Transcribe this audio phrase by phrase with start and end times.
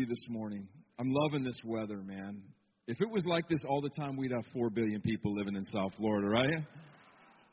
[0.00, 0.66] you this morning.
[0.98, 2.40] I'm loving this weather, man.
[2.86, 5.64] If it was like this all the time, we'd have 4 billion people living in
[5.64, 6.64] South Florida, right?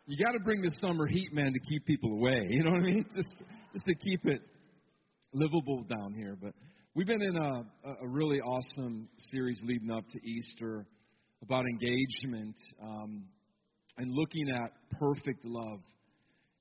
[0.05, 2.45] You got to bring the summer heat, man, to keep people away.
[2.49, 3.05] You know what I mean?
[3.13, 3.27] Just,
[3.73, 4.41] just to keep it
[5.33, 6.37] livable down here.
[6.41, 6.53] But
[6.95, 7.65] we've been in a,
[8.01, 10.85] a really awesome series leading up to Easter
[11.43, 13.25] about engagement um,
[13.97, 15.81] and looking at perfect love.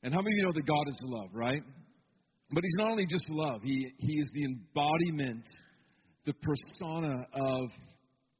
[0.02, 1.62] And how many of you know that God is love, right?
[2.50, 5.44] But He's not only just love, He, he is the embodiment,
[6.26, 7.70] the persona of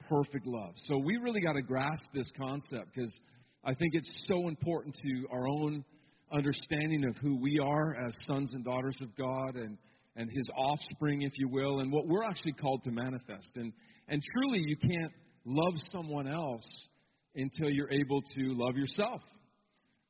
[0.08, 0.74] perfect love.
[0.86, 3.12] So we really got to grasp this concept because
[3.64, 5.84] I think it's so important to our own
[6.32, 9.78] understanding of who we are as sons and daughters of God and,
[10.16, 13.50] and His offspring, if you will, and what we're actually called to manifest.
[13.54, 13.72] And,
[14.09, 15.12] and truly, you can't
[15.45, 16.66] love someone else
[17.37, 19.20] until you're able to love yourself.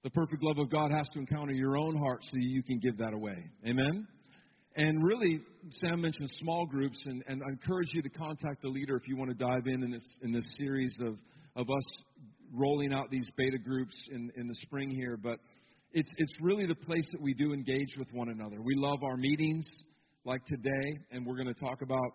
[0.03, 2.99] The perfect love of God has to encounter your own heart so you can give
[2.99, 3.51] that away.
[3.67, 4.07] Amen?
[4.79, 5.41] And really,
[5.71, 9.17] Sam mentioned small groups, and, and I encourage you to contact the leader if you
[9.17, 11.17] want to dive in in this, in this series of,
[11.57, 12.05] of us
[12.53, 15.17] rolling out these beta groups in, in the spring here.
[15.17, 15.39] But
[15.93, 18.61] it's, it's really the place that we do engage with one another.
[18.63, 19.67] We love our meetings
[20.27, 22.13] like today, and we're going to talk about,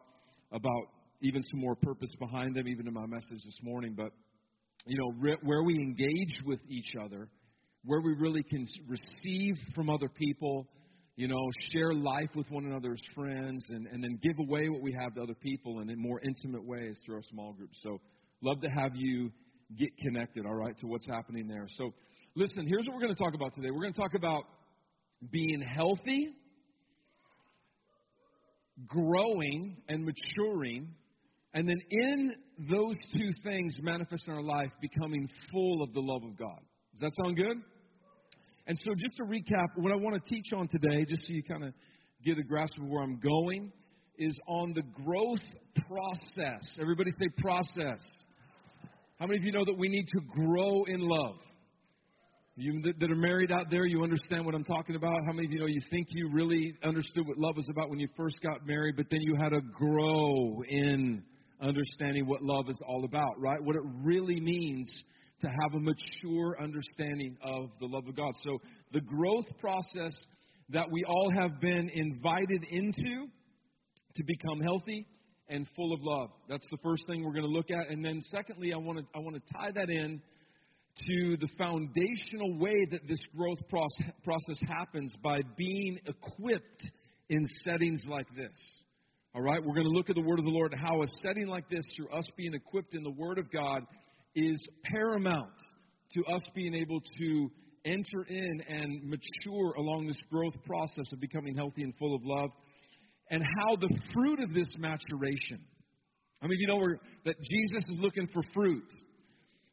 [0.52, 0.84] about
[1.22, 3.95] even some more purpose behind them, even in my message this morning.
[3.98, 4.12] But,
[4.86, 7.28] you know, where we engage with each other,
[7.86, 10.67] where we really can receive from other people
[11.16, 14.81] you know, share life with one another as friends, and, and then give away what
[14.81, 17.78] we have to other people and in more intimate ways through our small groups.
[17.81, 18.00] So,
[18.42, 19.32] love to have you
[19.78, 21.67] get connected, all right, to what's happening there.
[21.78, 21.92] So,
[22.36, 23.70] listen, here's what we're going to talk about today.
[23.72, 24.44] We're going to talk about
[25.32, 26.30] being healthy,
[28.88, 30.89] growing, and maturing,
[31.54, 32.36] and then in
[32.70, 36.59] those two things manifest in our life, becoming full of the love of God.
[36.94, 37.58] Does that sound good?
[38.67, 41.44] And so, just to recap, what I want to teach on today, just so you
[41.44, 41.73] kind of
[42.23, 43.72] get a grasp of where I'm going,
[44.17, 45.40] is on the growth
[45.88, 46.62] process.
[46.80, 48.00] Everybody say process.
[49.20, 51.38] How many of you know that we need to grow in love?
[52.56, 55.16] You that are married out there, you understand what I'm talking about.
[55.26, 57.99] How many of you know you think you really understood what love was about when
[57.99, 61.23] you first got married, but then you had to grow in
[61.61, 63.64] understanding what love is all about, right?
[63.64, 64.92] What it really means
[65.42, 68.32] to have a mature understanding of the love of God.
[68.44, 68.60] So,
[68.94, 70.14] the growth process
[70.70, 73.28] that we all have been invited into
[74.16, 75.06] to become healthy
[75.50, 76.30] and full of love.
[76.48, 77.90] That's the first thing we're going to look at.
[77.90, 80.22] And then, secondly, I want to, I want to tie that in
[81.08, 86.84] to the foundational way that this growth process happens by being equipped
[87.30, 88.84] in settings like this.
[89.34, 91.48] All right, we're going to look at the Word of the Lord, how a setting
[91.48, 93.84] like this, through us being equipped in the Word of God,
[94.36, 95.53] is paramount
[96.14, 97.52] to us being able to
[97.86, 102.49] enter in and mature along this growth process of becoming healthy and full of love,
[103.30, 105.59] and how the fruit of this maturation.
[106.42, 106.80] I mean, you know
[107.25, 108.87] that Jesus is looking for fruit.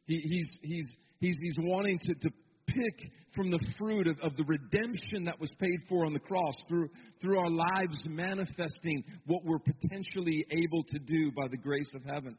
[0.05, 2.29] He, he's, he's, he's, he's wanting to, to
[2.67, 6.53] pick from the fruit of, of the redemption that was paid for on the cross
[6.67, 6.89] through,
[7.21, 12.37] through our lives manifesting what we're potentially able to do by the grace of heaven.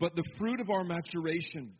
[0.00, 1.72] But the fruit of our maturation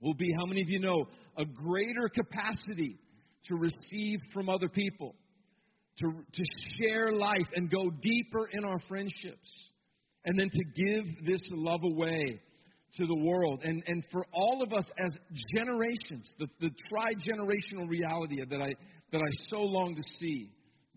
[0.00, 1.04] will be, how many of you know,
[1.36, 2.98] a greater capacity
[3.46, 5.14] to receive from other people,
[5.98, 6.44] to, to
[6.78, 9.70] share life and go deeper in our friendships,
[10.24, 12.40] and then to give this love away
[12.96, 13.60] to the world.
[13.64, 15.12] And, and for all of us as
[15.54, 18.74] generations, the, the tri generational reality that I,
[19.12, 20.50] that I so long to see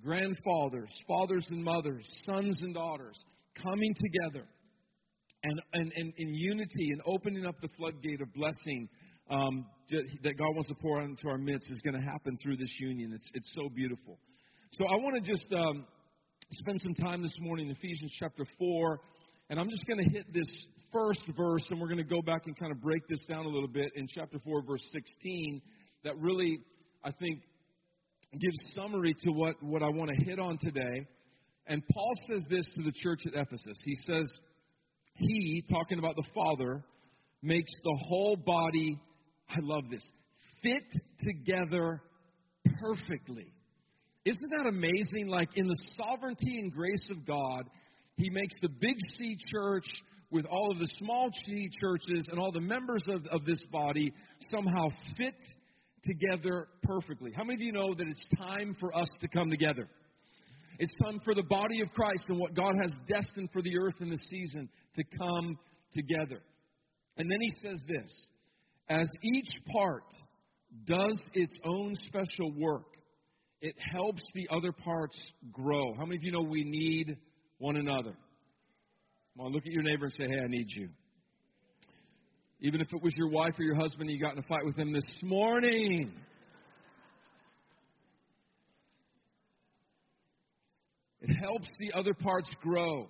[0.03, 3.15] grandfathers, fathers and mothers, sons and daughters
[3.61, 4.45] coming together
[5.45, 8.89] and, and, and in unity and opening up the floodgate of blessing
[9.29, 9.65] um,
[10.23, 13.11] that God wants to pour into our midst is going to happen through this union.
[13.13, 14.17] It's, it's so beautiful.
[14.73, 15.85] So I want to just um,
[16.51, 18.99] spend some time this morning in Ephesians chapter 4,
[19.49, 20.47] and I'm just going to hit this
[20.91, 23.49] first verse, and we're going to go back and kind of break this down a
[23.49, 25.61] little bit in chapter 4, verse 16,
[26.03, 26.59] that really,
[27.03, 27.41] I think,
[28.33, 31.07] gives summary to what, what I want to hit on today.
[31.67, 33.77] And Paul says this to the church at Ephesus.
[33.83, 34.29] He says,
[35.15, 36.83] he, talking about the Father,
[37.41, 38.99] makes the whole body,
[39.49, 40.03] I love this,
[40.61, 40.83] fit
[41.21, 42.01] together
[42.81, 43.47] perfectly.
[44.25, 45.27] Isn't that amazing?
[45.27, 47.69] Like in the sovereignty and grace of God,
[48.17, 49.85] He makes the big C church
[50.31, 54.11] with all of the small C churches and all the members of, of this body
[54.49, 55.35] somehow fit
[56.03, 57.31] together perfectly.
[57.35, 59.87] How many of you know that it's time for us to come together?
[60.77, 63.95] It's time for the body of Christ and what God has destined for the earth
[64.01, 65.57] in the season to come
[65.93, 66.41] together.
[67.17, 68.29] And then he says this
[68.89, 70.03] as each part
[70.85, 72.97] does its own special work,
[73.61, 75.17] it helps the other parts
[75.51, 75.93] grow.
[75.97, 77.17] How many of you know we need
[77.57, 78.15] one another?
[79.35, 80.89] Come on, look at your neighbor and say, hey, I need you.
[82.61, 84.65] Even if it was your wife or your husband and you got in a fight
[84.65, 86.11] with them this morning.
[91.27, 93.09] It helps the other parts grow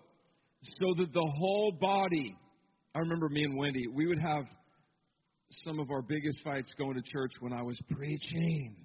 [0.80, 2.34] so that the whole body.
[2.94, 4.46] I remember me and Wendy, we would have
[5.66, 8.78] some of our biggest fights going to church when I was preaching.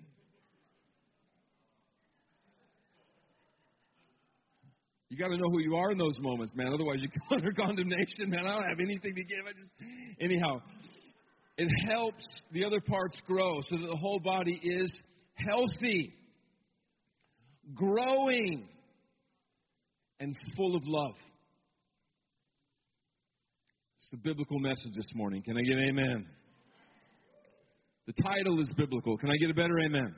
[5.11, 6.73] You got to know who you are in those moments, man.
[6.75, 8.47] Otherwise, you come under condemnation, man.
[8.47, 9.39] I don't have anything to give.
[9.49, 9.71] I just,
[10.21, 10.61] anyhow,
[11.57, 14.91] it helps the other parts grow so that the whole body is
[15.35, 16.13] healthy,
[17.77, 18.67] growing,
[20.21, 21.15] and full of love.
[23.97, 25.43] It's the biblical message this morning.
[25.43, 26.27] Can I get amen?
[28.07, 29.17] The title is biblical.
[29.17, 30.15] Can I get a better amen?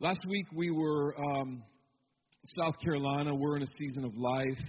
[0.00, 1.62] Last week we were um,
[2.58, 3.34] South Carolina.
[3.34, 4.64] We're in a season of life,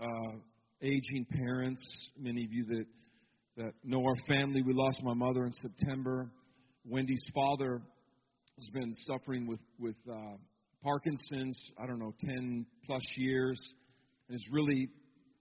[0.00, 0.38] uh,
[0.82, 1.82] aging parents.
[2.18, 2.84] Many of you that
[3.56, 4.62] that know our family.
[4.62, 6.30] We lost my mother in September.
[6.84, 7.82] Wendy's father
[8.56, 10.36] has been suffering with with uh,
[10.82, 11.58] Parkinson's.
[11.82, 13.58] I don't know, ten plus years,
[14.28, 14.88] and has really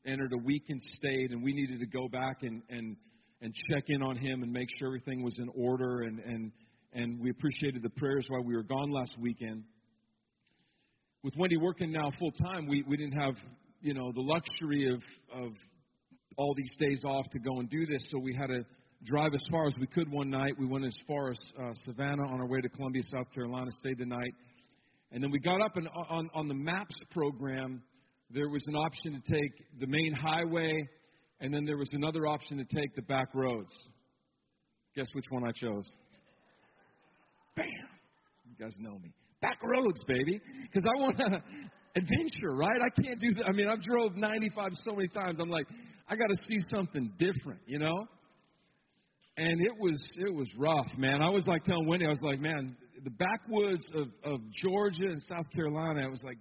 [0.05, 1.31] entered a weakened state.
[1.31, 2.95] And we needed to go back and and
[3.41, 6.01] and check in on him and make sure everything was in order.
[6.01, 6.51] And and
[6.93, 9.63] and we appreciated the prayers while we were gone last weekend
[11.23, 13.35] with Wendy working now full time, we, we didn't have,
[13.81, 15.01] you know, the luxury of,
[15.33, 15.51] of
[16.37, 18.01] all these days off to go and do this.
[18.11, 18.63] So we had to
[19.03, 20.53] drive as far as we could one night.
[20.57, 23.97] We went as far as uh, Savannah on our way to Columbia, South Carolina, stayed
[23.97, 24.33] the night.
[25.11, 27.81] And then we got up and on, on the MAPS program,
[28.29, 30.73] there was an option to take the main highway,
[31.39, 33.71] and then there was another option to take the back roads.
[34.95, 35.87] Guess which one I chose?
[37.55, 37.65] Bam!
[38.45, 41.25] You guys know me back roads, baby, because I want to
[41.95, 42.79] adventure, right?
[42.81, 43.45] I can't do that.
[43.47, 45.39] I mean, I've drove 95 so many times.
[45.41, 45.67] I'm like,
[46.09, 48.07] I got to see something different, you know.
[49.37, 51.21] And it was it was rough, man.
[51.21, 55.21] I was like telling Wendy, I was like, man, the backwoods of of Georgia and
[55.23, 56.05] South Carolina.
[56.05, 56.37] It was like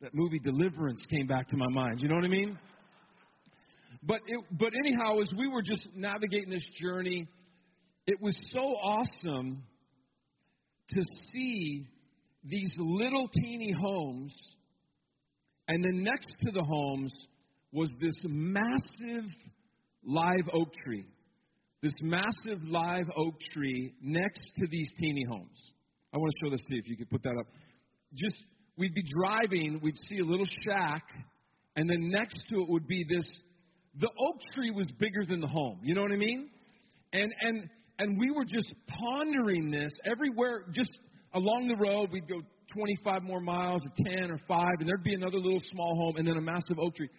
[0.00, 2.00] that movie Deliverance came back to my mind.
[2.00, 2.58] You know what I mean?
[4.02, 7.26] But it, but anyhow, as we were just navigating this journey,
[8.06, 9.62] it was so awesome
[10.90, 11.86] to see
[12.44, 14.34] these little teeny homes,
[15.68, 17.12] and then next to the homes
[17.72, 19.24] was this massive
[20.04, 21.06] live oak tree.
[21.84, 25.74] This massive live oak tree next to these teeny homes.
[26.14, 27.44] I want to show this to you if you could put that up.
[28.14, 28.42] Just,
[28.78, 31.02] we'd be driving, we'd see a little shack,
[31.76, 33.26] and then next to it would be this.
[33.98, 35.80] The oak tree was bigger than the home.
[35.82, 36.48] You know what I mean?
[37.12, 40.98] And, and, and we were just pondering this everywhere, just
[41.34, 42.40] along the road, we'd go
[42.72, 46.26] 25 more miles, or 10 or 5, and there'd be another little small home, and
[46.26, 47.10] then a massive oak tree.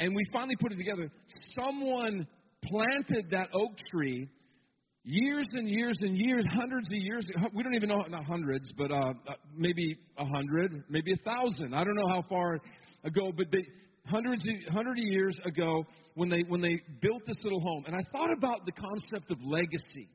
[0.00, 1.12] And we finally put it together.
[1.54, 2.26] Someone
[2.64, 4.28] planted that oak tree
[5.04, 7.26] years and years and years, hundreds of years.
[7.54, 11.74] We don't even know, not hundreds, but uh, uh maybe a hundred, maybe a thousand.
[11.74, 12.60] I don't know how far
[13.04, 13.66] ago, but they,
[14.06, 15.84] hundreds, of, hundred of years ago,
[16.14, 19.38] when they when they built this little home, and I thought about the concept of
[19.42, 20.08] legacy.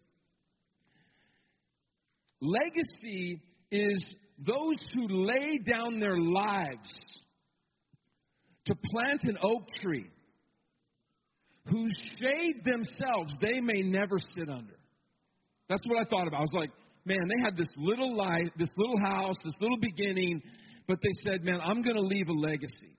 [2.41, 4.15] Legacy is
[4.45, 6.91] those who lay down their lives
[8.65, 10.09] to plant an oak tree,
[11.67, 14.75] whose shade themselves they may never sit under.
[15.69, 16.39] That's what I thought about.
[16.39, 16.69] I was like,
[17.05, 20.41] man, they had this little life, this little house, this little beginning,
[20.87, 22.97] but they said, man, I'm going to leave a legacy.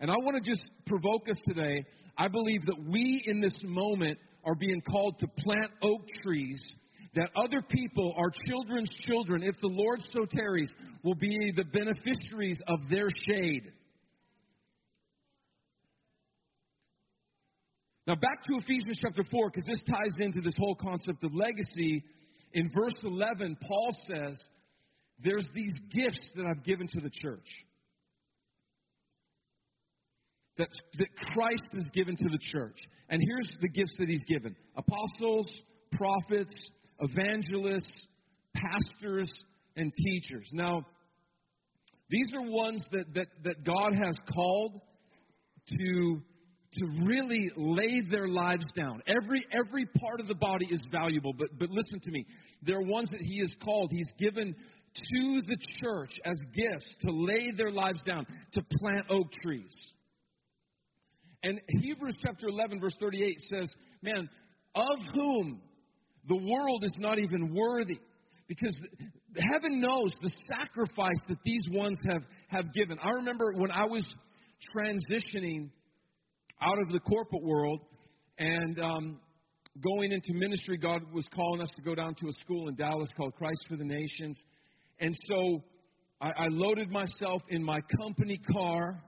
[0.00, 1.84] And I want to just provoke us today.
[2.18, 6.60] I believe that we in this moment are being called to plant oak trees
[7.16, 10.70] that other people, our children's children, if the Lord so tarries,
[11.02, 13.72] will be the beneficiaries of their shade.
[18.06, 22.04] Now, back to Ephesians chapter 4, because this ties into this whole concept of legacy.
[22.52, 24.36] In verse 11, Paul says,
[25.22, 27.46] There's these gifts that I've given to the church.
[30.58, 32.78] That, that Christ has given to the church.
[33.08, 35.50] And here's the gifts that he's given apostles,
[35.92, 36.70] prophets,
[37.00, 38.06] evangelists,
[38.54, 39.28] pastors,
[39.76, 40.48] and teachers.
[40.52, 40.86] Now,
[42.08, 44.80] these are ones that, that, that God has called
[45.78, 46.22] to,
[46.78, 49.02] to really lay their lives down.
[49.06, 52.24] Every, every part of the body is valuable, but, but listen to me.
[52.62, 57.10] There are ones that He has called, He's given to the church as gifts to
[57.10, 59.74] lay their lives down, to plant oak trees.
[61.42, 63.68] And Hebrews chapter 11, verse 38 says,
[64.02, 64.28] Man,
[64.74, 65.60] of whom
[66.28, 67.98] the world is not even worthy
[68.48, 68.76] because
[69.52, 72.98] heaven knows the sacrifice that these ones have, have given.
[73.02, 74.04] I remember when I was
[74.76, 75.70] transitioning
[76.62, 77.80] out of the corporate world
[78.38, 79.20] and um,
[79.82, 80.76] going into ministry.
[80.76, 83.76] God was calling us to go down to a school in Dallas called Christ for
[83.76, 84.38] the Nations.
[85.00, 85.62] And so
[86.20, 89.02] I, I loaded myself in my company car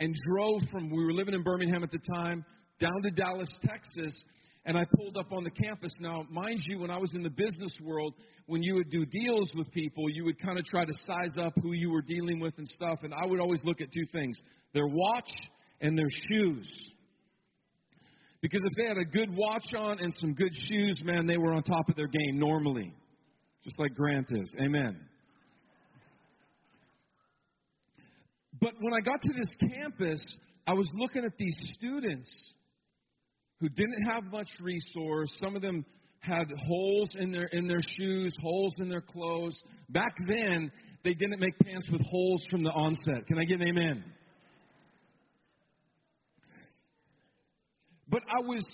[0.00, 2.44] and drove from, we were living in Birmingham at the time,
[2.80, 4.14] down to Dallas, Texas,
[4.64, 5.92] and I pulled up on the campus.
[6.00, 8.14] Now, mind you, when I was in the business world,
[8.46, 11.52] when you would do deals with people, you would kind of try to size up
[11.62, 14.36] who you were dealing with and stuff, and I would always look at two things
[14.72, 15.30] their watch
[15.80, 16.68] and their shoes.
[18.40, 21.52] Because if they had a good watch on and some good shoes, man, they were
[21.52, 22.94] on top of their game normally.
[23.64, 24.50] Just like Grant is.
[24.60, 24.98] Amen.
[28.60, 30.20] But when I got to this campus,
[30.66, 32.28] I was looking at these students
[33.60, 35.30] who didn't have much resource.
[35.38, 35.84] Some of them
[36.20, 39.60] had holes in their in their shoes, holes in their clothes.
[39.88, 40.70] Back then,
[41.04, 43.26] they didn't make pants with holes from the onset.
[43.26, 44.04] Can I get an amen?
[48.10, 48.64] But I was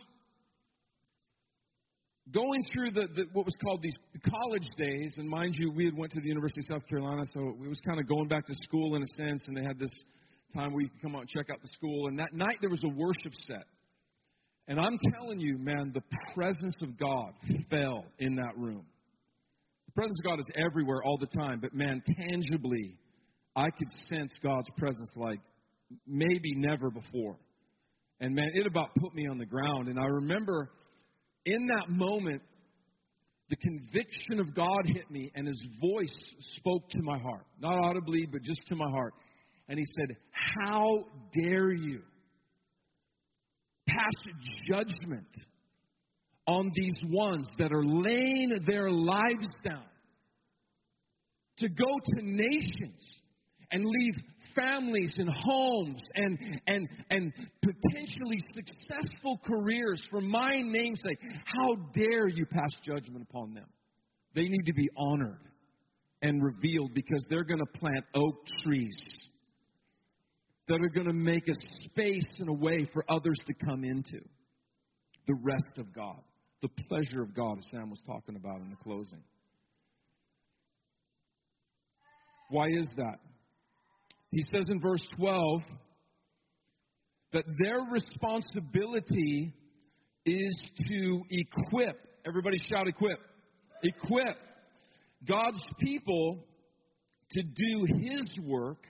[2.32, 3.96] going through the, the, what was called these
[4.28, 7.40] college days, and mind you, we had went to the University of South Carolina, so
[7.62, 9.92] it was kind of going back to school in a sense, and they had this
[10.56, 12.08] time where you could come out and check out the school.
[12.08, 13.66] And that night there was a worship set.
[14.68, 16.02] And I'm telling you, man, the
[16.34, 17.34] presence of God
[17.70, 18.84] fell in that room.
[19.86, 22.96] The presence of God is everywhere all the time, but man, tangibly,
[23.54, 25.40] I could sense God's presence like
[26.06, 27.36] maybe never before.
[28.20, 29.88] And man, it about put me on the ground.
[29.88, 30.70] And I remember
[31.44, 32.42] in that moment,
[33.48, 37.46] the conviction of God hit me, and his voice spoke to my heart.
[37.60, 39.14] Not audibly, but just to my heart.
[39.68, 40.16] And he said,
[40.64, 42.00] How dare you
[43.88, 44.34] pass
[44.68, 45.28] judgment
[46.46, 49.84] on these ones that are laying their lives down
[51.58, 53.02] to go to nations
[53.70, 54.14] and leave
[54.56, 57.32] families and homes and, and, and
[57.62, 61.18] potentially successful careers for my namesake.
[61.44, 63.66] How dare you pass judgment upon them?
[64.34, 65.40] They need to be honored
[66.22, 68.34] and revealed because they're going to plant oak
[68.64, 68.96] trees
[70.68, 74.18] that are going to make a space and a way for others to come into
[75.26, 76.20] the rest of God,
[76.62, 79.22] the pleasure of God, as Sam was talking about in the closing.
[82.48, 83.18] Why is that?
[84.30, 85.62] He says in verse 12
[87.32, 89.52] that their responsibility
[90.24, 91.98] is to equip.
[92.26, 93.18] Everybody shout, equip.
[93.82, 94.36] Equip
[95.26, 96.44] God's people
[97.30, 98.84] to do His work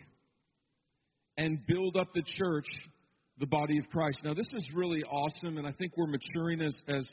[1.37, 2.67] and build up the church,
[3.39, 4.19] the body of Christ.
[4.25, 7.07] Now, this is really awesome, and I think we're maturing as, as,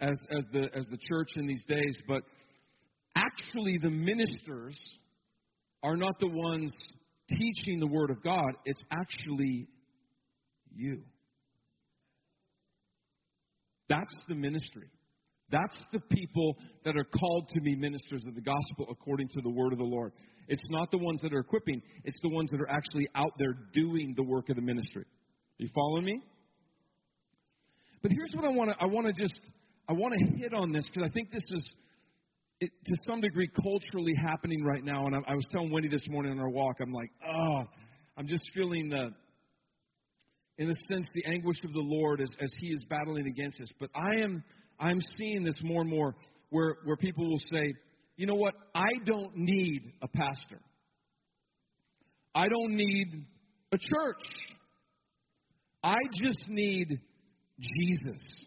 [0.00, 2.22] as, as, the, as the church in these days, but
[3.16, 4.76] actually, the ministers
[5.82, 6.72] are not the ones
[7.36, 9.68] teaching the Word of God, it's actually
[10.74, 11.02] you.
[13.88, 14.88] That's the ministry.
[15.50, 19.48] That's the people that are called to be ministers of the gospel according to the
[19.48, 20.12] word of the Lord.
[20.46, 23.54] It's not the ones that are equipping, it's the ones that are actually out there
[23.72, 25.04] doing the work of the ministry.
[25.04, 26.22] Are you following me?
[28.02, 29.40] But here's what I want to I want to just
[29.88, 31.72] I want to hit on this because I think this is
[32.60, 35.06] it, to some degree culturally happening right now.
[35.06, 37.64] And I, I was telling Wendy this morning on our walk, I'm like, oh,
[38.16, 39.10] I'm just feeling the,
[40.58, 43.68] in a sense, the anguish of the Lord as, as He is battling against us.
[43.78, 44.42] But I am
[44.80, 46.14] I'm seeing this more and more
[46.50, 47.74] where, where people will say,
[48.16, 48.54] you know what?
[48.74, 50.60] I don't need a pastor.
[52.34, 53.24] I don't need
[53.72, 54.24] a church.
[55.82, 57.00] I just need
[57.60, 58.44] Jesus.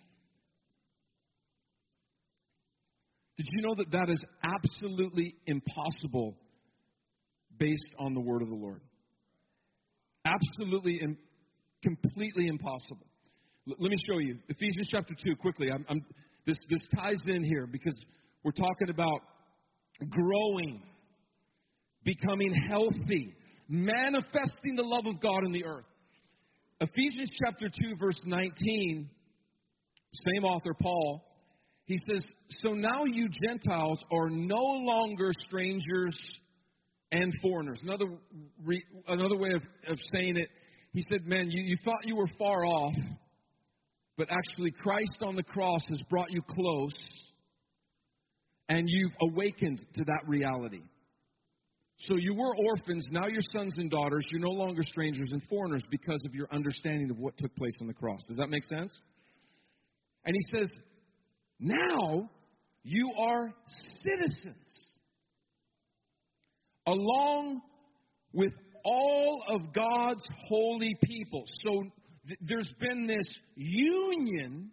[3.41, 6.37] Did you know that that is absolutely impossible
[7.57, 8.81] based on the word of the Lord?
[10.23, 11.17] Absolutely and
[11.81, 13.07] completely impossible.
[13.67, 15.71] L- let me show you Ephesians chapter 2 quickly.
[15.73, 16.05] I'm, I'm,
[16.45, 17.95] this, this ties in here because
[18.43, 19.21] we're talking about
[20.07, 20.83] growing,
[22.03, 23.33] becoming healthy,
[23.67, 25.85] manifesting the love of God in the earth.
[26.79, 29.09] Ephesians chapter 2, verse 19,
[30.13, 31.23] same author, Paul,
[31.85, 32.23] he says,
[32.59, 36.17] So now you Gentiles are no longer strangers
[37.11, 37.79] and foreigners.
[37.83, 38.05] Another,
[38.63, 40.49] re, another way of, of saying it,
[40.93, 42.95] he said, Man, you, you thought you were far off,
[44.17, 46.93] but actually, Christ on the cross has brought you close,
[48.69, 50.81] and you've awakened to that reality.
[52.07, 54.25] So you were orphans, now you're sons and daughters.
[54.31, 57.87] You're no longer strangers and foreigners because of your understanding of what took place on
[57.87, 58.21] the cross.
[58.27, 58.91] Does that make sense?
[60.25, 60.67] And he says,
[61.61, 62.29] now
[62.83, 63.53] you are
[64.01, 64.87] citizens,
[66.87, 67.61] along
[68.33, 68.51] with
[68.83, 71.43] all of God's holy people.
[71.61, 71.83] So
[72.27, 74.71] th- there's been this union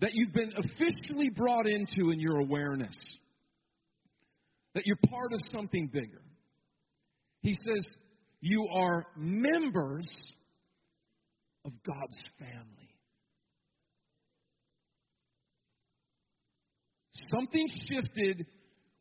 [0.00, 2.98] that you've been officially brought into in your awareness,
[4.74, 6.22] that you're part of something bigger.
[7.42, 7.84] He says,
[8.40, 10.08] You are members
[11.64, 12.75] of God's family.
[17.28, 18.46] Something shifted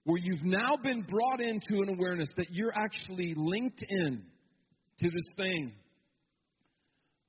[0.03, 4.23] where you've now been brought into an awareness that you're actually linked in
[4.99, 5.73] to this thing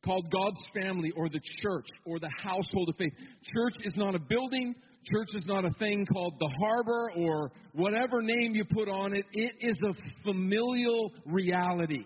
[0.05, 3.13] called God's family or the church or the household of faith.
[3.43, 4.75] Church is not a building.
[5.05, 9.25] Church is not a thing called the harbor or whatever name you put on it.
[9.33, 12.05] It is a familial reality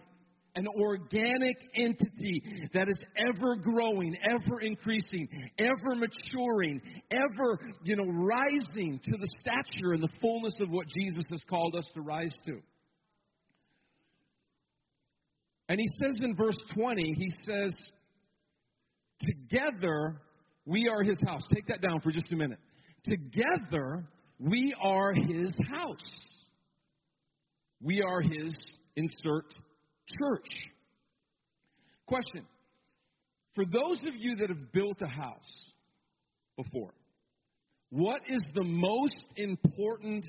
[0.56, 2.42] an organic entity
[2.74, 5.28] that is ever growing, ever increasing,
[5.58, 6.80] ever maturing,
[7.10, 11.76] ever, you know, rising to the stature and the fullness of what Jesus has called
[11.76, 12.60] us to rise to.
[15.68, 17.72] And he says in verse 20, he says,
[19.20, 20.20] Together
[20.66, 21.42] we are his house.
[21.54, 22.58] Take that down for just a minute.
[23.04, 24.04] Together
[24.40, 26.40] we are his house.
[27.82, 28.52] We are his,
[28.96, 29.54] insert
[30.18, 30.48] church.
[32.06, 32.44] Question
[33.54, 35.72] For those of you that have built a house
[36.56, 36.92] before,
[37.90, 40.24] what is the most important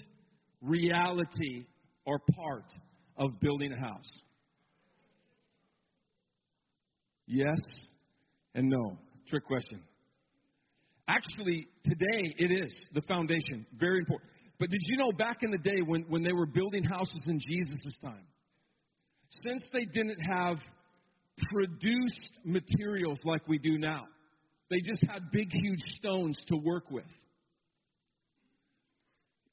[0.61, 1.65] reality
[2.05, 2.65] or part
[3.17, 4.09] of building a house?
[7.27, 7.59] Yes
[8.55, 8.97] and no.
[9.27, 9.81] Trick question.
[11.07, 13.65] Actually, today it is the foundation.
[13.79, 14.29] Very important.
[14.59, 17.39] But did you know back in the day when, when they were building houses in
[17.39, 18.25] Jesus' time,
[19.39, 20.57] since they didn't have
[21.51, 24.05] produced materials like we do now,
[24.69, 27.05] they just had big, huge stones to work with.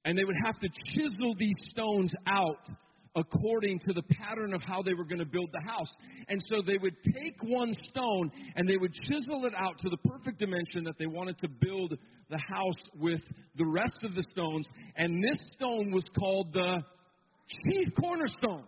[0.04, 2.68] And they would have to chisel these stones out
[3.16, 5.92] according to the pattern of how they were going to build the house.
[6.28, 9.96] And so they would take one stone and they would chisel it out to the
[10.08, 11.98] perfect dimension that they wanted to build
[12.30, 13.20] the house with
[13.56, 14.68] the rest of the stones.
[14.96, 16.80] And this stone was called the
[17.48, 18.64] chief cornerstone.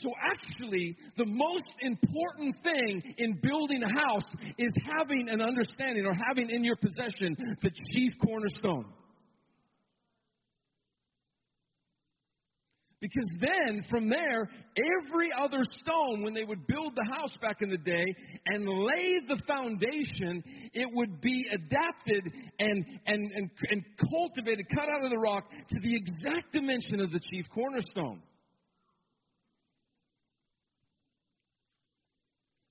[0.00, 6.14] So, actually, the most important thing in building a house is having an understanding or
[6.28, 8.86] having in your possession the chief cornerstone.
[13.00, 17.70] Because then, from there, every other stone, when they would build the house back in
[17.70, 18.04] the day
[18.46, 20.42] and lay the foundation,
[20.74, 22.24] it would be adapted
[22.58, 27.12] and, and, and, and cultivated, cut out of the rock to the exact dimension of
[27.12, 28.20] the chief cornerstone.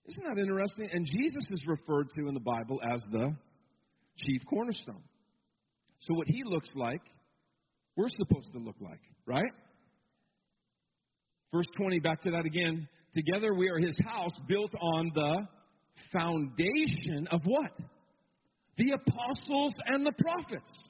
[0.07, 0.89] Isn't that interesting?
[0.91, 3.35] And Jesus is referred to in the Bible as the
[4.17, 5.03] chief cornerstone.
[5.99, 7.01] So, what he looks like,
[7.97, 9.51] we're supposed to look like, right?
[11.53, 12.87] Verse 20, back to that again.
[13.13, 15.47] Together we are his house built on the
[16.13, 17.71] foundation of what?
[18.77, 20.89] The apostles and the prophets.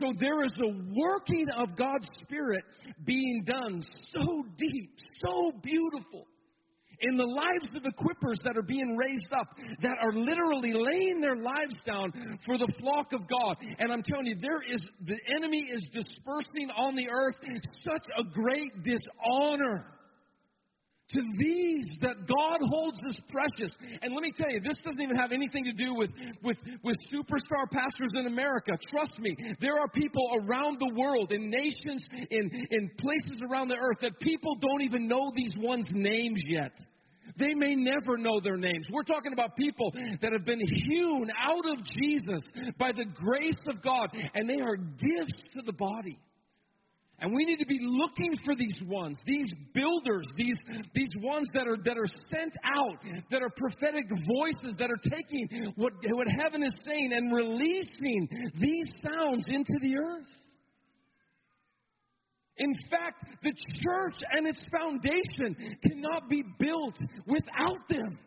[0.00, 2.64] So there is a working of God's Spirit
[3.04, 3.82] being done
[4.16, 6.26] so deep, so beautiful
[7.02, 9.48] in the lives of equippers that are being raised up,
[9.82, 12.12] that are literally laying their lives down
[12.46, 13.56] for the flock of God.
[13.78, 17.36] And I'm telling you, there is the enemy is dispersing on the earth
[17.84, 19.86] such a great dishonor
[21.10, 23.76] to these that God holds as precious.
[24.00, 26.10] And let me tell you, this doesn't even have anything to do with,
[26.42, 28.72] with, with superstar pastors in America.
[28.90, 33.76] Trust me, there are people around the world, in nations, in, in places around the
[33.76, 36.72] earth, that people don't even know these ones' names yet.
[37.38, 38.86] They may never know their names.
[38.90, 42.42] We're talking about people that have been hewn out of Jesus
[42.78, 46.18] by the grace of God, and they are gifts to the body.
[47.22, 50.58] And we need to be looking for these ones, these builders, these,
[50.92, 52.98] these ones that are, that are sent out,
[53.30, 58.92] that are prophetic voices, that are taking what, what heaven is saying and releasing these
[59.04, 60.26] sounds into the earth.
[62.58, 68.18] In fact, the church and its foundation cannot be built without them.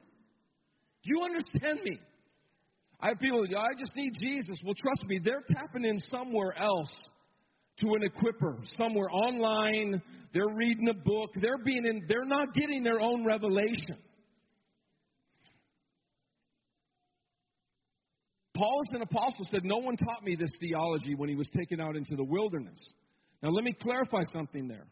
[1.03, 1.99] Do you understand me?
[2.99, 4.57] I have people, I just need Jesus.
[4.63, 6.89] Well, trust me, they're tapping in somewhere else
[7.81, 10.01] to an equipper, somewhere online.
[10.33, 11.31] They're reading a book.
[11.35, 13.97] They're being in, they're not getting their own revelation.
[18.55, 21.81] Paul as an apostle said, No one taught me this theology when he was taken
[21.81, 22.79] out into the wilderness.
[23.45, 24.87] Now, let me clarify something there.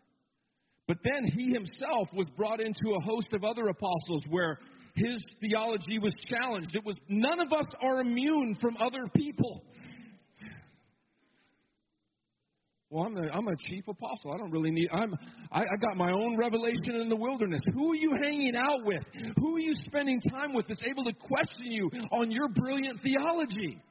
[0.88, 4.60] But then he himself was brought into a host of other apostles where
[4.94, 6.76] his theology was challenged.
[6.76, 9.64] It was none of us are immune from other people.
[12.92, 14.34] Well, I'm a, I'm a chief apostle.
[14.36, 14.90] I don't really need.
[14.92, 15.16] I'm.
[15.52, 17.62] I, I got my own revelation in the wilderness.
[17.74, 19.04] Who are you hanging out with?
[19.38, 23.82] Who are you spending time with that's able to question you on your brilliant theology?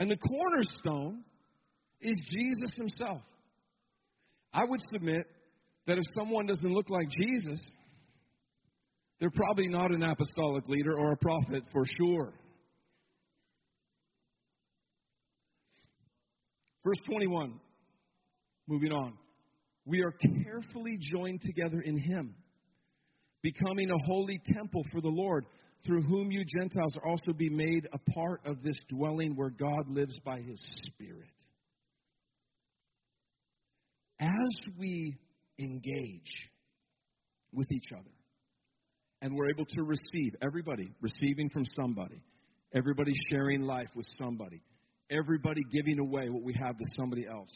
[0.00, 1.22] And the cornerstone
[2.00, 3.20] is Jesus himself.
[4.52, 5.26] I would submit
[5.86, 7.58] that if someone doesn't look like Jesus,
[9.20, 12.32] they're probably not an apostolic leader or a prophet for sure.
[16.82, 17.60] Verse 21,
[18.66, 19.12] moving on.
[19.84, 22.34] We are carefully joined together in Him,
[23.42, 25.44] becoming a holy temple for the Lord,
[25.86, 30.18] through whom you Gentiles also be made a part of this dwelling where God lives
[30.24, 31.24] by His Spirit.
[34.20, 34.28] As
[34.78, 35.16] we
[35.58, 36.50] engage
[37.52, 38.10] with each other,
[39.22, 42.22] and we're able to receive, everybody receiving from somebody,
[42.74, 44.62] everybody sharing life with somebody,
[45.10, 47.50] everybody giving away what we have to somebody else.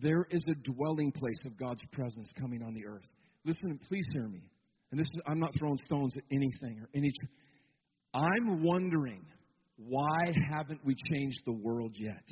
[0.00, 3.06] There is a dwelling place of God's presence coming on the earth.
[3.44, 4.42] Listen, please hear me.
[4.90, 7.10] And this is I'm not throwing stones at anything or any
[8.14, 9.24] I'm wondering
[9.76, 12.24] why haven't we changed the world yet?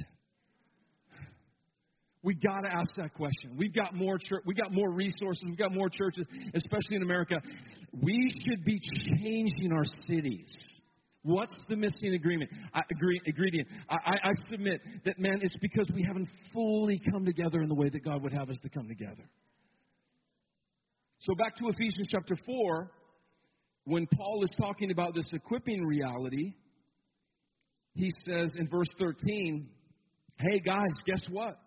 [2.23, 3.55] We got to ask that question.
[3.57, 7.37] We've got more church, we got more resources, we've got more churches, especially in America.
[8.03, 8.81] We should be
[9.17, 10.81] changing our cities.
[11.23, 12.51] What's the missing agreement?
[12.75, 13.69] I, agree, ingredient?
[13.89, 17.75] I, I, I submit that, man, it's because we haven't fully come together in the
[17.75, 19.29] way that God would have us to come together.
[21.19, 22.91] So, back to Ephesians chapter 4,
[23.85, 26.55] when Paul is talking about this equipping reality,
[27.95, 29.69] he says in verse 13,
[30.39, 31.59] Hey guys, guess what?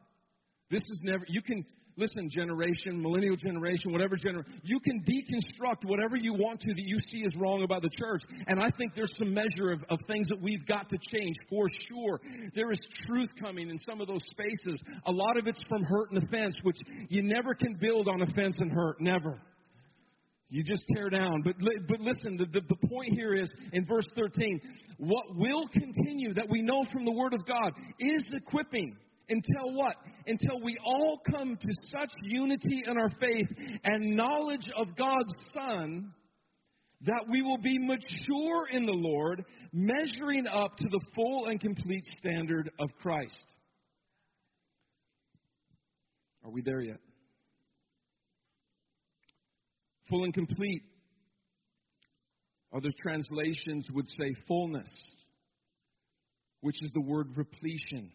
[0.69, 1.65] This is never, you can,
[1.99, 6.97] listen, generation, millennial generation, whatever generation, you can deconstruct whatever you want to that you
[7.09, 8.21] see is wrong about the church.
[8.47, 11.65] And I think there's some measure of, of things that we've got to change for
[11.89, 12.19] sure.
[12.55, 14.81] There is truth coming in some of those spaces.
[15.05, 16.77] A lot of it's from hurt and offense, which
[17.09, 19.01] you never can build on offense and hurt.
[19.01, 19.39] Never.
[20.49, 21.43] You just tear down.
[21.43, 21.55] But,
[21.88, 24.59] but listen, the, the, the, point here is in verse 13,
[24.97, 28.97] what will continue that we know from the Word of God is equipping.
[29.30, 29.96] Until what?
[30.26, 33.48] Until we all come to such unity in our faith
[33.84, 36.13] and knowledge of God's Son
[37.02, 42.04] that we will be mature in the Lord, measuring up to the full and complete
[42.18, 43.46] standard of Christ.
[46.44, 47.00] Are we there yet?
[50.10, 50.82] Full and complete.
[52.76, 54.89] Other translations would say fullness,
[56.62, 58.12] which is the word repletion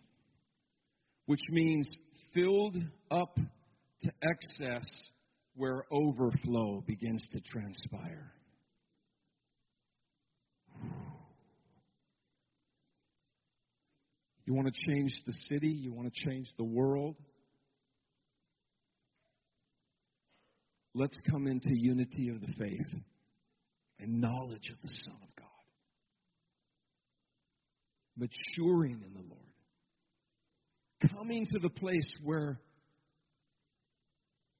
[1.26, 1.88] which means
[2.32, 2.76] filled
[3.10, 3.36] up
[4.02, 4.84] to excess
[5.56, 8.32] where overflow begins to transpire.
[14.46, 15.68] You want to change the city?
[15.68, 17.16] You want to change the world?
[20.94, 23.00] Let's come into unity of the faith
[23.98, 25.46] and knowledge of the Son of God,
[28.16, 29.53] maturing in the Lord
[31.08, 32.60] coming to the place where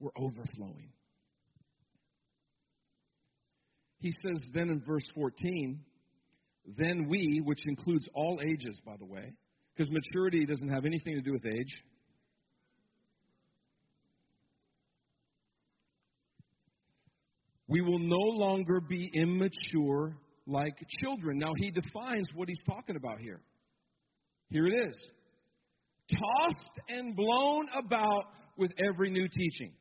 [0.00, 0.90] we're overflowing.
[3.98, 5.80] He says then in verse 14,
[6.78, 9.32] then we, which includes all ages, by the way,
[9.74, 11.82] because maturity doesn't have anything to do with age.
[17.66, 21.38] We will no longer be immature like children.
[21.38, 23.40] Now, he defines what he's talking about here.
[24.50, 25.10] Here it is
[26.10, 28.24] tossed and blown about
[28.56, 29.72] with every new teaching.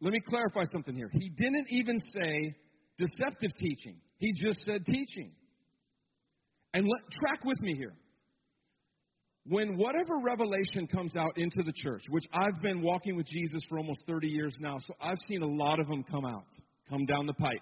[0.00, 1.10] Let me clarify something here.
[1.12, 2.54] He didn't even say
[2.98, 5.32] deceptive teaching, he just said teaching.
[6.72, 7.94] And let, track with me here.
[9.46, 13.78] When whatever revelation comes out into the church, which I've been walking with Jesus for
[13.78, 16.46] almost 30 years now, so I've seen a lot of them come out,
[16.88, 17.60] come down the pipe.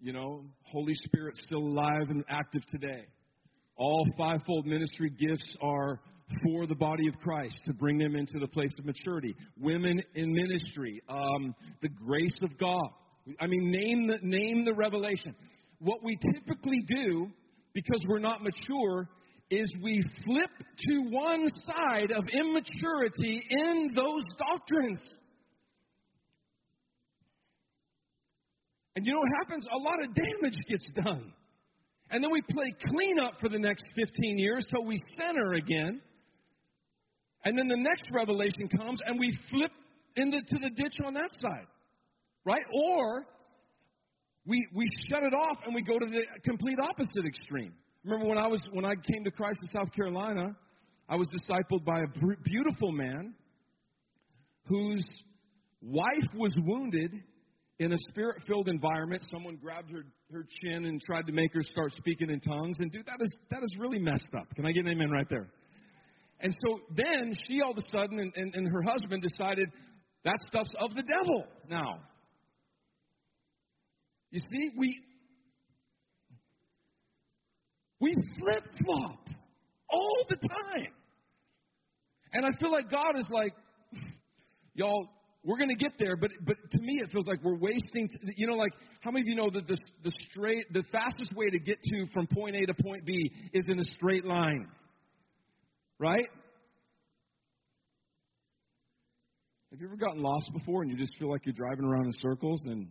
[0.00, 3.06] You know, Holy Spirit still alive and active today.
[3.76, 6.00] All fivefold ministry gifts are
[6.42, 9.34] for the body of Christ to bring them into the place of maturity.
[9.58, 12.88] Women in ministry, um, the grace of God.
[13.40, 15.34] I mean, name the, name the revelation.
[15.78, 17.28] What we typically do,
[17.74, 19.08] because we're not mature,
[19.50, 20.50] is we flip
[20.88, 25.02] to one side of immaturity in those doctrines.
[28.96, 29.66] And you know what happens?
[29.72, 31.32] A lot of damage gets done.
[32.10, 36.00] And then we play cleanup for the next 15 years till we center again.
[37.44, 39.70] And then the next revelation comes and we flip
[40.16, 41.66] into the ditch on that side.
[42.44, 42.64] Right?
[42.72, 43.26] Or
[44.46, 47.72] we, we shut it off and we go to the complete opposite extreme.
[48.04, 50.46] Remember when I was when I came to Christ in South Carolina,
[51.08, 53.34] I was discipled by a beautiful man
[54.66, 55.04] whose
[55.82, 57.10] wife was wounded
[57.78, 59.22] in a spirit filled environment.
[59.30, 62.76] Someone grabbed her, her chin and tried to make her start speaking in tongues.
[62.80, 64.54] And dude, that is that is really messed up.
[64.54, 65.48] Can I get an amen right there?
[66.40, 69.70] And so then she all of a sudden and, and, and her husband decided
[70.24, 72.00] that stuff's of the devil now.
[74.30, 75.00] You see, we
[78.00, 79.28] we flip flop
[79.88, 80.92] all the time.
[82.32, 83.52] And I feel like God is like,
[84.74, 85.08] y'all,
[85.46, 88.08] we're going to get there, but but to me it feels like we're wasting.
[88.36, 91.48] You know, like how many of you know that the the straight, the fastest way
[91.48, 94.66] to get to from point A to point B is in a straight line,
[96.00, 96.26] right?
[99.70, 102.12] Have you ever gotten lost before and you just feel like you're driving around in
[102.20, 102.88] circles and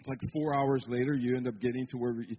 [0.00, 2.36] it's like four hours later you end up getting to where you,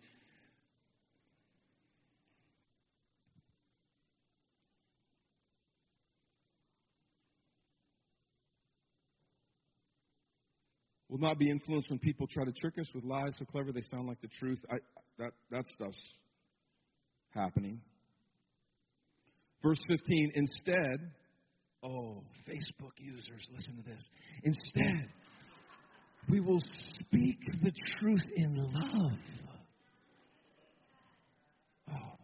[11.18, 13.82] will not be influenced when people try to trick us with lies so clever they
[13.92, 14.60] sound like the truth.
[14.70, 14.76] I,
[15.18, 16.14] that, that stuff's
[17.32, 17.82] happening.
[19.64, 21.12] Verse 15, instead,
[21.84, 24.08] oh, Facebook users, listen to this.
[24.44, 25.10] Instead,
[26.30, 26.62] we will
[26.94, 29.20] speak the truth in love.
[31.90, 32.18] Oh.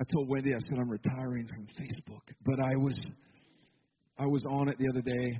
[0.00, 2.98] I told Wendy, I said I'm retiring from Facebook, but I was
[4.18, 5.38] I was on it the other day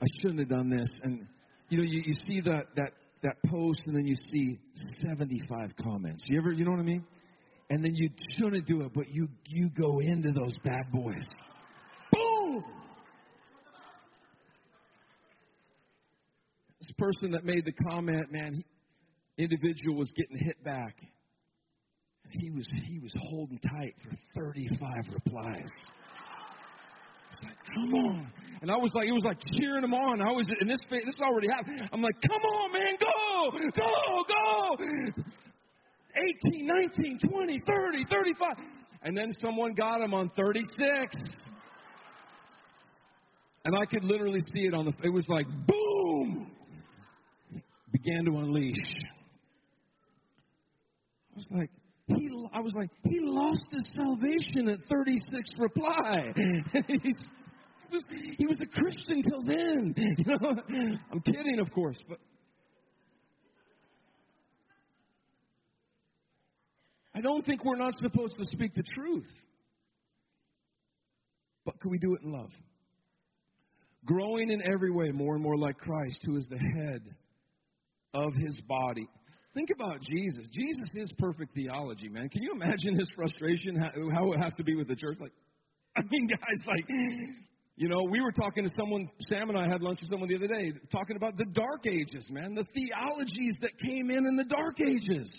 [0.00, 0.88] I shouldn't have done this.
[1.02, 1.26] And
[1.68, 4.58] you know, you, you see that that that post, and then you see
[5.08, 6.22] 75 comments.
[6.26, 7.04] You ever, you know what I mean?
[7.70, 11.26] And then you shouldn't do it, but you you go into those bad boys.
[12.12, 12.64] Boom!
[16.80, 20.94] This person that made the comment, man, he, individual was getting hit back.
[22.22, 24.80] And he was he was holding tight for 35
[25.12, 25.70] replies
[27.42, 28.32] like, come on.
[28.62, 30.20] And I was like, it was like cheering him on.
[30.22, 31.88] I was in this this already happened.
[31.92, 34.76] I'm like, come on, man, go, go, go.
[36.50, 38.48] 18, 19, 20, 30, 35.
[39.02, 41.16] And then someone got him on 36.
[43.64, 46.50] And I could literally see it on the, it was like, boom,
[47.92, 48.74] began to unleash.
[51.32, 51.70] I was like,
[52.06, 56.32] he, I was like, he lost his salvation at 36 reply.
[56.86, 57.14] he,
[57.90, 58.04] was,
[58.38, 59.94] he was a Christian till then.
[59.96, 60.56] You know,
[61.10, 62.18] I'm kidding, of course, but
[67.12, 69.26] I don't think we're not supposed to speak the truth.
[71.64, 72.50] But can we do it in love?
[74.04, 77.00] Growing in every way more and more like Christ, who is the head
[78.14, 79.08] of his body.
[79.56, 80.44] Think about Jesus.
[80.52, 82.28] Jesus is perfect theology, man.
[82.28, 83.74] Can you imagine his frustration,
[84.14, 85.16] how it has to be with the church?
[85.18, 85.32] Like,
[85.96, 86.84] I mean, guys, like,
[87.76, 90.36] you know, we were talking to someone, Sam and I had lunch with someone the
[90.36, 94.44] other day, talking about the dark ages, man, the theologies that came in in the
[94.44, 95.34] dark ages.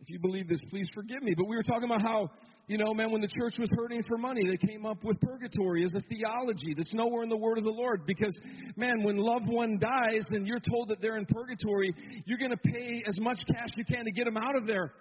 [0.00, 1.34] If you believe this, please forgive me.
[1.36, 2.30] But we were talking about how
[2.68, 5.84] you know, man, when the church was hurting for money, they came up with purgatory
[5.84, 8.04] as a theology that's nowhere in the Word of the Lord.
[8.06, 8.36] Because,
[8.76, 12.56] man, when loved one dies and you're told that they're in purgatory, you're going to
[12.56, 14.92] pay as much cash you can to get them out of there.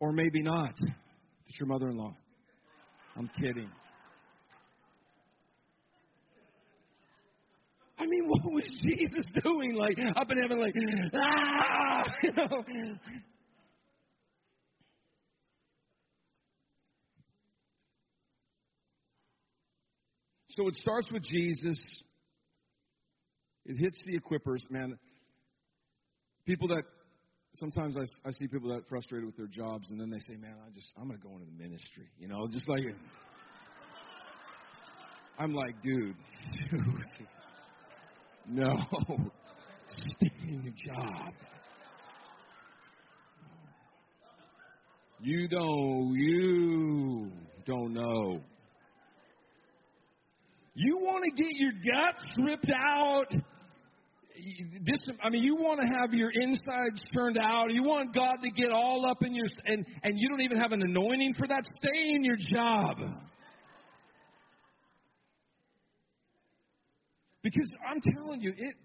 [0.00, 0.72] Or maybe not.
[1.46, 2.14] It's your mother in law.
[3.16, 3.68] I'm kidding.
[7.98, 9.74] I mean, what was Jesus doing?
[9.74, 10.74] Like, up in heaven, like,
[11.14, 12.02] ah!
[12.22, 12.64] You know?
[20.58, 21.78] So it starts with Jesus.
[23.64, 24.98] It hits the equippers, man.
[26.46, 26.82] People that
[27.54, 30.56] sometimes I, I see people that frustrated with their jobs, and then they say, "Man,
[30.66, 32.80] I just I'm going to go into the ministry," you know, just like.
[35.38, 36.16] I'm like, dude,
[36.68, 36.82] dude,
[38.48, 38.72] no,
[39.86, 41.32] stay in your job.
[45.20, 47.30] You don't, you
[47.64, 48.40] don't know.
[50.80, 53.26] You want to get your guts ripped out.
[53.32, 57.74] This, I mean, you want to have your insides turned out.
[57.74, 60.70] You want God to get all up in your, and, and you don't even have
[60.70, 61.64] an anointing for that.
[61.82, 62.98] Stay in your job.
[67.42, 68.76] Because I'm telling you, it,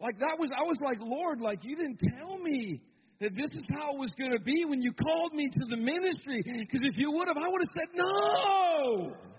[0.00, 2.80] like that was, I was like, Lord, like you didn't tell me
[3.20, 5.76] that this is how it was going to be when you called me to the
[5.76, 6.42] ministry.
[6.42, 9.31] Because if you would have, I would have said no.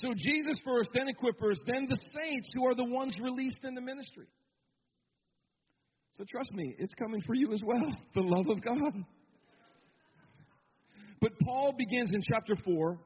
[0.00, 4.26] So Jesus first, then equippers, then the saints who are the ones released into ministry.
[6.16, 9.04] So trust me, it's coming for you as well, the love of God.
[11.20, 12.98] But Paul begins in chapter 4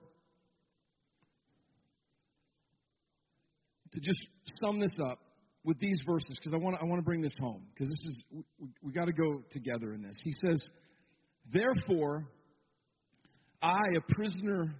[3.93, 4.21] to just
[4.61, 5.19] sum this up
[5.65, 8.25] with these verses because I want I want to bring this home because this is
[8.31, 10.17] we, we got to go together in this.
[10.23, 10.61] He says,
[11.53, 12.27] "Therefore,
[13.63, 14.75] I, a prisoner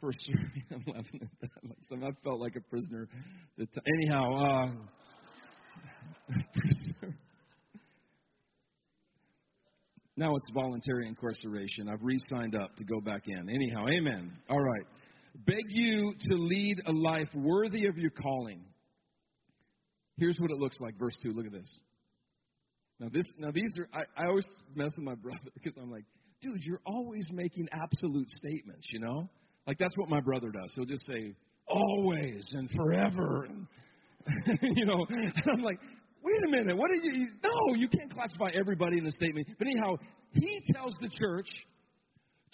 [0.00, 1.50] for serving." I'm laughing at that.
[1.88, 3.08] Some, I felt like a prisoner.
[3.56, 4.70] That, anyhow, uh,
[10.16, 11.88] now it's voluntary incarceration.
[11.88, 13.48] I've re-signed up to go back in.
[13.48, 14.32] Anyhow, amen.
[14.48, 14.86] All right.
[15.46, 18.64] Beg you to lead a life worthy of your calling
[20.18, 20.98] Here's what it looks like.
[20.98, 21.30] Verse 2.
[21.30, 21.68] Look at this.
[22.98, 26.04] Now, this, now these are, I, I always mess with my brother because I'm like,
[26.42, 29.30] dude, you're always making absolute statements, you know?
[29.68, 30.72] Like, that's what my brother does.
[30.74, 31.34] He'll just say,
[31.68, 33.46] always and forever.
[34.60, 35.78] You know, and I'm like,
[36.22, 39.46] wait a minute, what did you, no, you can't classify everybody in a statement.
[39.58, 39.96] But anyhow,
[40.32, 41.48] he tells the church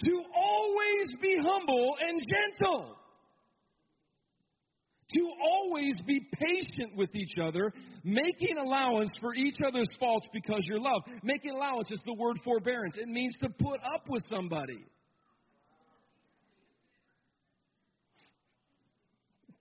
[0.05, 2.97] to always be humble and gentle
[5.15, 7.73] to always be patient with each other,
[8.05, 11.09] making allowance for each other's faults because you're loved.
[11.23, 12.95] Making allowance is the word forbearance.
[12.97, 14.85] It means to put up with somebody.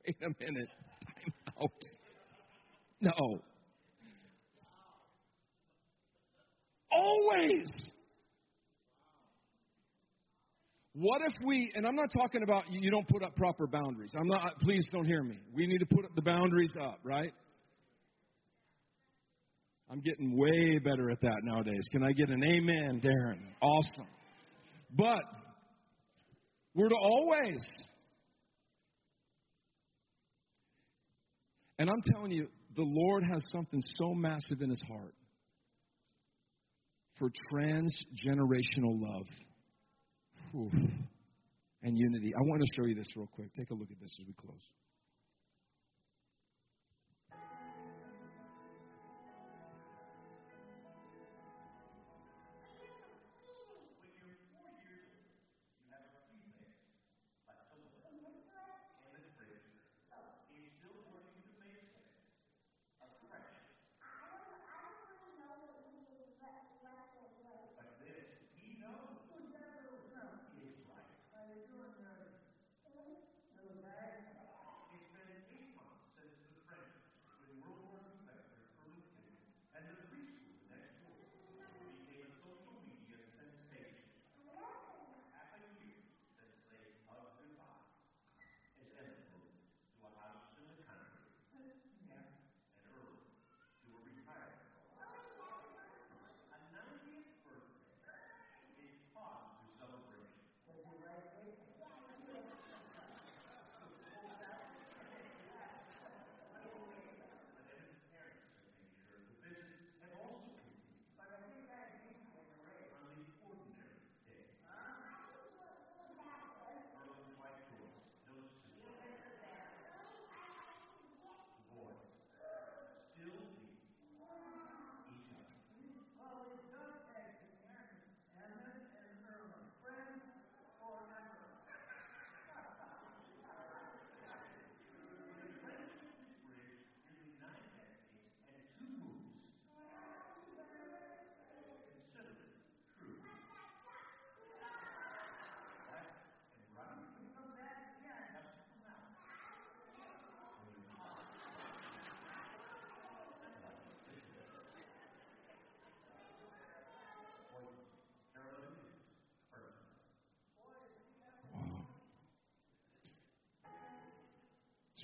[0.07, 0.69] Wait a minute.
[1.05, 1.71] Time out.
[3.01, 3.41] No.
[6.91, 7.67] Always.
[10.95, 14.11] What if we, and I'm not talking about you don't put up proper boundaries.
[14.17, 15.39] I'm not, please don't hear me.
[15.55, 17.33] We need to put the boundaries up, right?
[19.89, 21.87] I'm getting way better at that nowadays.
[21.91, 23.39] Can I get an amen, Darren?
[23.61, 24.07] Awesome.
[24.95, 25.21] But
[26.75, 27.59] we're to always.
[31.79, 35.15] And I'm telling you, the Lord has something so massive in his heart
[37.17, 39.27] for transgenerational love.
[41.81, 42.33] And unity.
[42.35, 43.53] I want to show you this real quick.
[43.53, 44.61] Take a look at this as we close.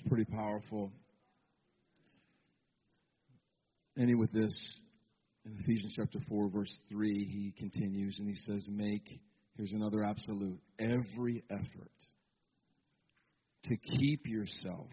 [0.00, 0.90] It's pretty powerful.
[3.98, 4.52] Ending with this,
[5.44, 9.20] in Ephesians chapter 4, verse 3, he continues and he says, Make,
[9.56, 11.92] here's another absolute, every effort
[13.64, 14.88] to keep yourself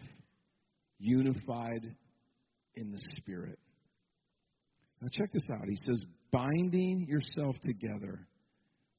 [0.98, 1.94] unified
[2.74, 3.58] in the Spirit.
[5.00, 5.66] Now, check this out.
[5.68, 8.26] He says, binding yourself together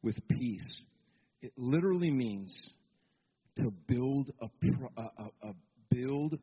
[0.01, 0.81] with peace.
[1.43, 2.51] It literally means
[3.57, 4.47] to build a,
[4.97, 5.53] a, a,
[5.91, 6.37] build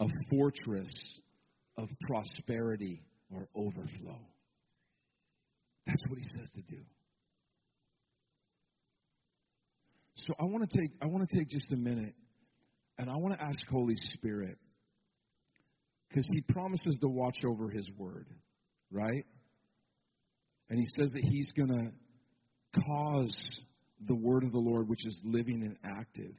[0.00, 0.90] a fortress
[1.76, 3.02] of prosperity
[3.34, 4.20] or overflow.
[5.86, 6.82] That's what he says to do.
[10.14, 12.14] So I want to take I want to take just a minute
[12.98, 14.58] And I want to ask Holy Spirit,
[16.08, 18.26] because He promises to watch over His word,
[18.90, 19.24] right?
[20.68, 23.62] And He says that He's going to cause
[24.06, 26.34] the word of the Lord, which is living and active,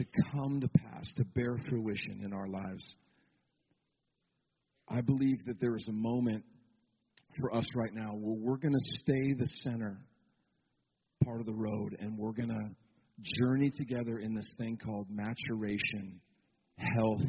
[0.00, 2.82] to come to pass, to bear fruition in our lives.
[4.88, 6.42] I believe that there is a moment
[7.38, 9.98] for us right now where we're going to stay the center
[11.22, 12.70] part of the road and we're going to
[13.38, 16.20] journey together in this thing called maturation,
[16.78, 17.28] health,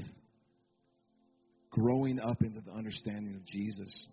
[1.71, 4.07] growing up into the understanding of Jesus.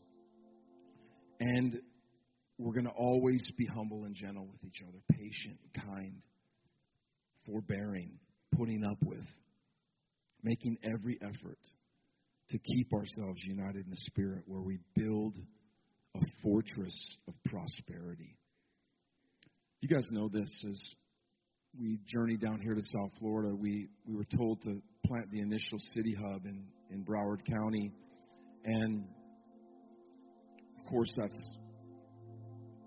[1.39, 1.79] And
[2.59, 6.17] we're going to always be humble and gentle with each other, patient, kind,
[7.47, 8.19] forbearing,
[8.59, 9.27] putting up with,
[10.43, 11.59] making every effort
[12.51, 15.35] to keep ourselves united in the Spirit where we build
[16.17, 18.37] a fortress of prosperity.
[19.81, 20.79] You guys know this as
[21.79, 23.55] we journeyed down here to South Florida.
[23.55, 27.93] We, we were told to plant the initial city hub in, in Broward County.
[28.65, 29.05] And
[30.81, 31.57] of course, that's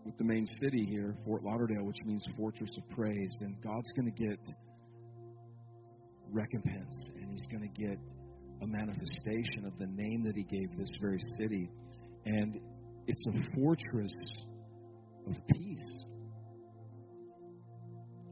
[0.04, 3.34] with the main city here, Fort Lauderdale, which means fortress of praise.
[3.42, 4.40] And God's going to get
[6.32, 7.98] recompense, and He's going to get
[8.62, 11.70] a manifestation of the name that He gave this very city.
[12.26, 12.60] And
[13.08, 14.14] it's a fortress
[15.28, 16.06] of peace,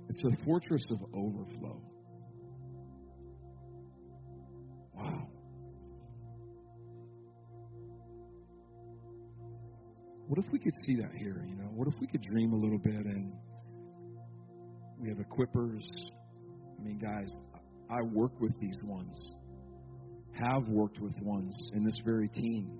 [0.09, 1.81] it's a fortress of overflow.
[4.95, 5.29] Wow.
[10.27, 11.43] What if we could see that here?
[11.47, 13.33] You know, what if we could dream a little bit and
[14.99, 15.81] we have equippers?
[16.77, 17.31] I mean, guys,
[17.89, 19.17] I work with these ones,
[20.33, 22.79] have worked with ones in this very team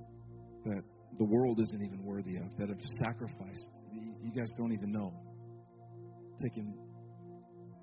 [0.66, 0.84] that
[1.18, 3.70] the world isn't even worthy of, that have sacrificed.
[3.92, 5.14] You guys don't even know.
[6.42, 6.78] Taking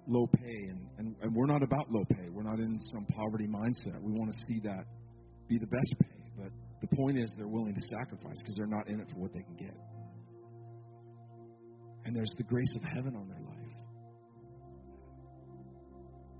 [0.06, 2.28] low pay, and, and, and we're not about low pay.
[2.30, 4.00] We're not in some poverty mindset.
[4.00, 4.84] We want to see that
[5.48, 6.16] be the best pay.
[6.38, 9.32] But the point is, they're willing to sacrifice because they're not in it for what
[9.32, 9.74] they can get.
[12.04, 13.55] And there's the grace of heaven on their life.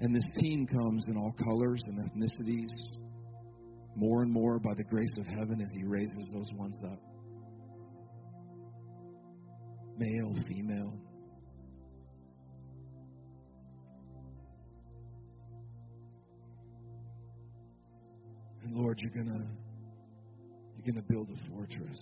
[0.01, 2.69] And this team comes in all colors and ethnicities,
[3.95, 7.01] more and more by the grace of heaven as He raises those ones up.
[9.97, 10.93] Male, female.
[18.63, 19.49] And Lord, you're gonna
[20.77, 21.99] you're gonna build a fortress.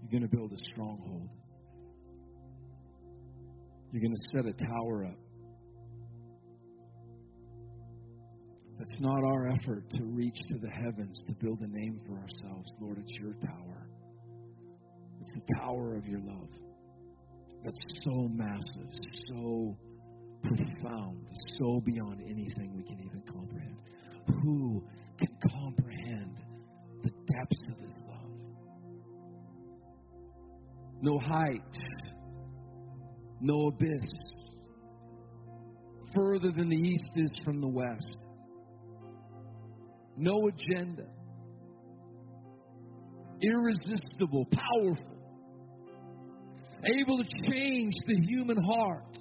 [0.00, 1.28] You're gonna build a stronghold.
[3.92, 5.27] You're gonna set a tower up
[8.80, 12.72] It's not our effort to reach to the heavens to build a name for ourselves.
[12.80, 13.88] Lord, it's your tower.
[15.20, 16.48] It's the tower of your love
[17.64, 18.88] that's so massive,
[19.28, 19.76] so
[20.42, 21.26] profound,
[21.58, 23.76] so beyond anything we can even comprehend.
[24.42, 24.84] Who
[25.18, 26.38] can comprehend
[27.02, 28.30] the depths of his love?
[31.02, 31.60] No height,
[33.40, 34.12] no abyss,
[36.14, 38.27] further than the east is from the west
[40.18, 41.04] no agenda,
[43.40, 45.18] irresistible, powerful,
[46.84, 49.16] able to change the human heart,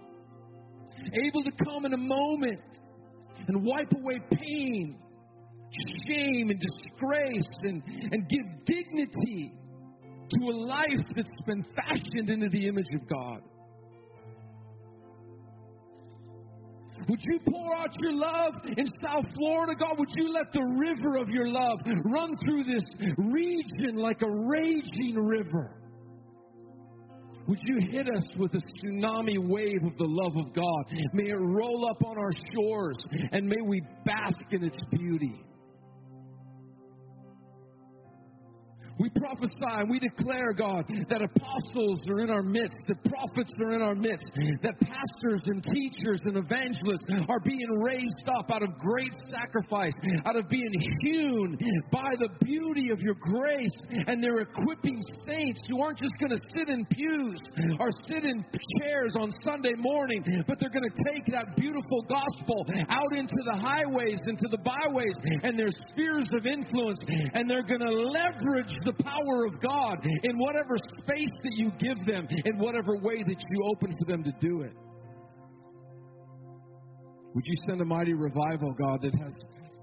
[1.13, 2.59] able to come in a moment
[3.47, 4.97] and wipe away pain,
[6.07, 9.53] shame, and disgrace, and, and give dignity
[10.31, 13.41] to a life that's been fashioned into the image of God.
[17.09, 19.97] Would you pour out your love in South Florida, God?
[19.97, 22.83] Would you let the river of your love run through this
[23.17, 25.73] region like a raging river?
[27.47, 30.83] Would you hit us with a tsunami wave of the love of God?
[31.13, 32.97] May it roll up on our shores
[33.31, 35.41] and may we bask in its beauty.
[38.99, 43.73] We prophesy and we declare, God, that apostles are in our midst, that prophets are
[43.73, 44.25] in our midst,
[44.63, 49.93] that pastors and teachers and evangelists are being raised up out of great sacrifice,
[50.25, 50.73] out of being
[51.03, 51.57] hewn
[51.91, 53.77] by the beauty of your grace,
[54.07, 57.41] and they're equipping saints who aren't just going to sit in pews
[57.79, 58.43] or sit in
[58.79, 63.55] chairs on Sunday morning, but they're going to take that beautiful gospel out into the
[63.55, 66.99] highways, into the byways, and their spheres of influence,
[67.33, 72.05] and they're going to leverage the power of God in whatever space that you give
[72.05, 74.71] them, in whatever way that you open for them to do it.
[77.33, 79.33] Would you send a mighty revival, God, that has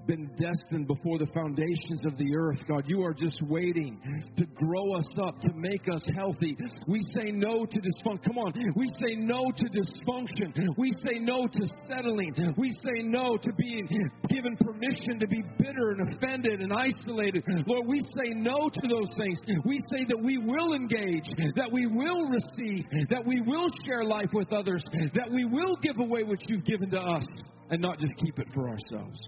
[0.07, 2.85] been destined before the foundations of the earth, God.
[2.87, 4.01] You are just waiting
[4.37, 6.57] to grow us up, to make us healthy.
[6.87, 8.25] We say no to dysfunction.
[8.25, 8.53] Come on.
[8.77, 10.53] We say no to dysfunction.
[10.77, 12.35] We say no to settling.
[12.57, 13.89] We say no to being
[14.29, 17.45] given permission to be bitter and offended and isolated.
[17.67, 19.39] Lord, we say no to those things.
[19.65, 24.31] We say that we will engage, that we will receive, that we will share life
[24.33, 24.85] with others,
[25.15, 27.27] that we will give away what you've given to us
[27.71, 29.19] and not just keep it for ourselves.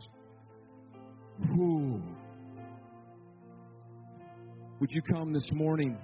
[1.45, 2.03] Ooh.
[4.81, 5.99] Would you come this morning?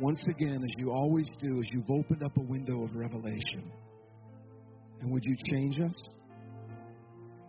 [0.00, 3.70] Once again, as you always do, as you've opened up a window of revelation.
[5.00, 5.94] And would you change us?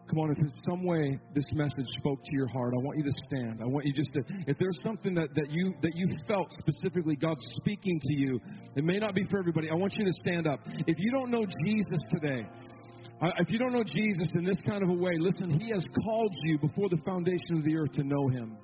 [0.10, 3.04] Come on, if in some way this message spoke to your heart, I want you
[3.04, 3.60] to stand.
[3.62, 7.16] I want you just to, if there's something that, that you that you felt specifically
[7.16, 8.40] God speaking to you,
[8.76, 9.70] it may not be for everybody.
[9.72, 10.60] I want you to stand up.
[10.86, 12.46] If you don't know Jesus today,
[13.24, 15.86] Uh, if you don't know Jesus in this kind of a way, listen, He has
[16.04, 18.58] called you before the foundation of the earth to know Him.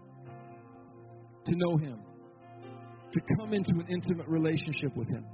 [1.46, 2.00] To know Him.
[3.14, 5.26] To come into an intimate relationship with Him.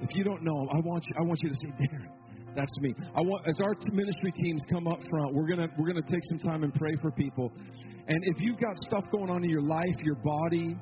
[0.00, 2.78] If you don't know Him, I want you, I want you to say, Darren, that's
[2.80, 2.94] me.
[3.16, 6.38] I want as our ministry teams come up front, we're gonna we're gonna take some
[6.38, 7.50] time and pray for people.
[8.06, 10.76] And if you've got stuff going on in your life, your body,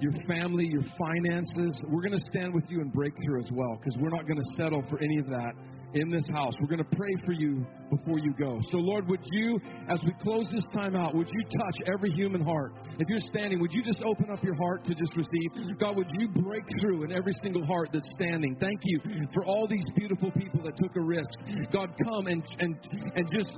[0.00, 3.94] your family, your finances, we're to stand with you and break through as well because
[4.00, 5.52] we're not to settle for any of that
[5.94, 6.52] in this house.
[6.60, 8.58] We're going to pray for you before you go.
[8.70, 12.42] So, Lord, would you, as we close this time out, would you touch every human
[12.42, 12.72] heart?
[12.98, 15.78] If you're standing, would you just open up your heart to just receive?
[15.78, 18.56] God, would you break through in every single heart that's standing?
[18.60, 19.00] Thank you
[19.34, 21.30] for all these beautiful people that took a risk.
[21.72, 22.76] God, come and, and,
[23.16, 23.50] and just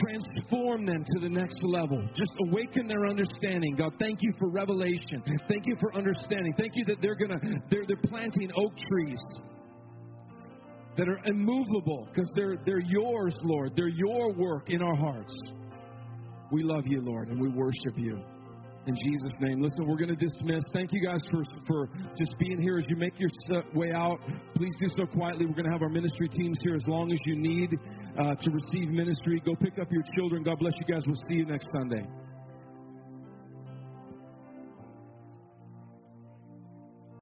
[0.00, 2.02] transform them to the next level.
[2.14, 3.76] Just awaken their understanding.
[3.76, 5.22] God, thank you for revelation.
[5.48, 6.52] Thank you for understanding.
[6.58, 9.20] Thank you that they're going to, they're, they're planting oak trees
[10.98, 13.72] that are immovable because they're, they're yours, Lord.
[13.74, 15.32] They're your work in our hearts.
[16.50, 18.20] We love you, Lord, and we worship you.
[18.86, 19.60] In Jesus' name.
[19.60, 20.62] Listen, we're going to dismiss.
[20.72, 22.78] Thank you guys for, for just being here.
[22.78, 23.28] As you make your
[23.74, 24.18] way out,
[24.54, 25.44] please do so quietly.
[25.44, 27.78] We're going to have our ministry teams here as long as you need
[28.18, 29.42] uh, to receive ministry.
[29.44, 30.42] Go pick up your children.
[30.42, 31.02] God bless you guys.
[31.06, 32.02] We'll see you next Sunday.